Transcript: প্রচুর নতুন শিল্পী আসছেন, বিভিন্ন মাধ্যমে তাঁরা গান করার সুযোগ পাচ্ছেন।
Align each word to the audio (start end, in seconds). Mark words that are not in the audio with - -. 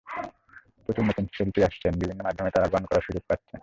প্রচুর 0.85 1.03
নতুন 1.05 1.25
শিল্পী 1.33 1.61
আসছেন, 1.63 1.93
বিভিন্ন 1.99 2.21
মাধ্যমে 2.23 2.49
তাঁরা 2.49 2.67
গান 2.67 2.83
করার 2.85 3.05
সুযোগ 3.07 3.23
পাচ্ছেন। 3.27 3.59